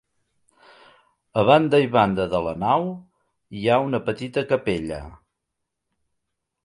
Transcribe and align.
A 1.41 1.43
banda 1.49 1.81
i 1.83 1.91
banda 1.95 2.25
de 2.33 2.41
la 2.47 2.53
nau 2.63 2.87
hi 3.59 3.67
ha 3.75 3.79
una 3.91 4.01
petita 4.09 4.45
capella. 4.55 5.01